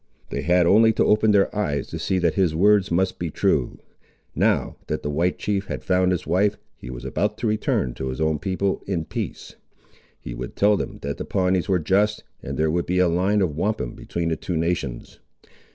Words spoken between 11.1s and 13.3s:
the Pawnees were just, and there would be a